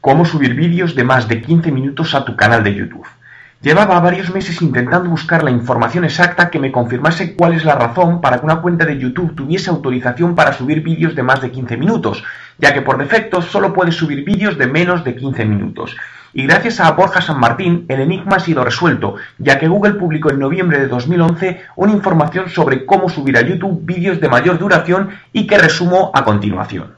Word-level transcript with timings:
Cómo 0.00 0.24
subir 0.24 0.54
vídeos 0.54 0.94
de 0.94 1.02
más 1.02 1.26
de 1.26 1.42
15 1.42 1.72
minutos 1.72 2.14
a 2.14 2.24
tu 2.24 2.36
canal 2.36 2.62
de 2.62 2.72
YouTube. 2.72 3.04
Llevaba 3.60 3.98
varios 3.98 4.32
meses 4.32 4.62
intentando 4.62 5.10
buscar 5.10 5.42
la 5.42 5.50
información 5.50 6.04
exacta 6.04 6.50
que 6.50 6.60
me 6.60 6.70
confirmase 6.70 7.34
cuál 7.34 7.54
es 7.54 7.64
la 7.64 7.74
razón 7.74 8.20
para 8.20 8.38
que 8.38 8.44
una 8.44 8.60
cuenta 8.60 8.84
de 8.84 8.96
YouTube 8.96 9.34
tuviese 9.34 9.70
autorización 9.70 10.36
para 10.36 10.52
subir 10.52 10.84
vídeos 10.84 11.16
de 11.16 11.24
más 11.24 11.40
de 11.40 11.50
15 11.50 11.76
minutos, 11.76 12.22
ya 12.58 12.72
que 12.72 12.82
por 12.82 12.96
defecto 12.96 13.42
solo 13.42 13.72
puedes 13.72 13.96
subir 13.96 14.24
vídeos 14.24 14.56
de 14.56 14.68
menos 14.68 15.02
de 15.02 15.16
15 15.16 15.44
minutos. 15.46 15.96
Y 16.32 16.46
gracias 16.46 16.78
a 16.78 16.92
Borja 16.92 17.20
San 17.20 17.40
Martín, 17.40 17.84
el 17.88 18.00
enigma 18.00 18.36
ha 18.36 18.40
sido 18.40 18.62
resuelto, 18.62 19.16
ya 19.38 19.58
que 19.58 19.66
Google 19.66 19.94
publicó 19.94 20.30
en 20.30 20.38
noviembre 20.38 20.78
de 20.78 20.86
2011 20.86 21.60
una 21.74 21.92
información 21.92 22.48
sobre 22.50 22.86
cómo 22.86 23.08
subir 23.08 23.36
a 23.36 23.42
YouTube 23.42 23.80
vídeos 23.82 24.20
de 24.20 24.28
mayor 24.28 24.60
duración 24.60 25.08
y 25.32 25.48
que 25.48 25.58
resumo 25.58 26.12
a 26.14 26.22
continuación. 26.22 26.97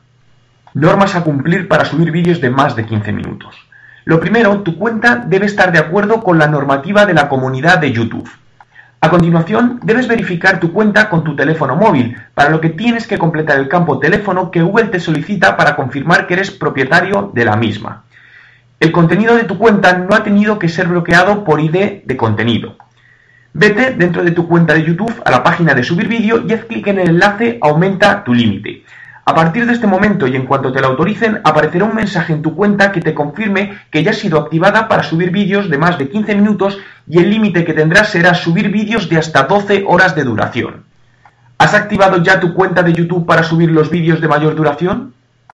Normas 0.75 1.17
a 1.17 1.25
cumplir 1.25 1.67
para 1.67 1.85
subir 1.85 2.13
vídeos 2.13 2.41
de 2.41 2.51
más 2.51 2.77
de 2.77 2.87
15 2.87 3.13
minutos. 3.13 3.57
Lo 4.05 4.21
primero, 4.21 4.61
tu 4.61 4.79
cuenta 4.79 5.17
debe 5.17 5.47
estar 5.47 5.73
de 5.73 5.81
acuerdo 5.81 6.23
con 6.23 6.39
la 6.39 6.47
normativa 6.47 7.07
de 7.07 7.15
la 7.15 7.29
comunidad 7.29 7.79
de 7.79 7.93
YouTube. 7.93 8.31
A 9.01 9.11
continuación, 9.11 9.81
debes 9.83 10.07
verificar 10.07 10.61
tu 10.61 10.73
cuenta 10.73 11.09
con 11.09 11.25
tu 11.25 11.35
teléfono 11.35 11.75
móvil, 11.75 12.17
para 12.35 12.51
lo 12.51 12.61
que 12.61 12.69
tienes 12.69 13.07
que 13.07 13.19
completar 13.19 13.59
el 13.59 13.69
campo 13.69 13.99
teléfono 13.99 14.51
que 14.51 14.63
Google 14.63 14.87
te 14.87 15.01
solicita 15.01 15.57
para 15.57 15.75
confirmar 15.75 16.27
que 16.27 16.35
eres 16.35 16.51
propietario 16.51 17.33
de 17.35 17.45
la 17.45 17.57
misma. 17.57 18.05
El 18.79 18.93
contenido 18.93 19.35
de 19.37 19.45
tu 19.45 19.59
cuenta 19.59 19.99
no 19.99 20.15
ha 20.15 20.23
tenido 20.23 20.59
que 20.59 20.69
ser 20.69 20.87
bloqueado 20.87 21.45
por 21.45 21.61
ID 21.61 22.05
de 22.05 22.17
contenido. 22.17 22.77
Vete 23.53 23.91
dentro 23.91 24.23
de 24.23 24.31
tu 24.31 24.47
cuenta 24.47 24.75
de 24.75 24.85
YouTube 24.85 25.15
a 25.25 25.31
la 25.33 25.43
página 25.43 25.75
de 25.75 25.83
subir 25.83 26.07
vídeo 26.07 26.45
y 26.47 26.53
haz 26.53 26.65
clic 26.67 26.87
en 26.87 27.01
el 27.01 27.09
enlace 27.09 27.59
Aumenta 27.61 28.23
tu 28.23 28.33
límite. 28.33 28.85
A 29.25 29.35
partir 29.35 29.67
de 29.67 29.73
este 29.73 29.87
momento 29.87 30.27
y 30.27 30.35
en 30.35 30.47
cuanto 30.47 30.73
te 30.73 30.81
lo 30.81 30.89
autoricen, 30.89 31.41
aparecerá 31.45 31.85
un 31.85 31.95
mensaje 31.95 32.33
en 32.33 32.43
tu 32.43 32.55
cuenta 32.55 32.91
que 32.91 33.01
te 33.01 33.15
confirme 33.15 33.79
que 33.91 34.03
ya 34.03 34.11
ha 34.11 34.15
sido 34.15 34.39
activada 34.39 34.89
para 34.89 35.03
subir 35.03 35.31
vídeos 35.31 35.69
de 35.69 35.79
más 35.79 35.99
de 35.99 36.09
15 36.09 36.35
minutos 36.35 36.79
y 37.07 37.19
el 37.19 37.31
límite 37.31 37.65
que 37.65 37.75
tendrás 37.75 38.09
será 38.09 38.35
subir 38.35 38.71
vídeos 38.71 39.09
de 39.09 39.19
hasta 39.19 39.45
12 39.45 39.85
horas 39.87 40.15
de 40.15 40.25
duración. 40.25 40.85
¿Has 41.59 41.75
activado 41.75 42.23
ya 42.23 42.41
tu 42.41 42.55
cuenta 42.55 42.83
de 42.83 42.95
YouTube 42.95 43.27
para 43.27 43.43
subir 43.43 43.71
los 43.71 43.91
vídeos 43.91 44.21
de 44.21 44.29
mayor 44.29 44.55
duración? 44.55 45.13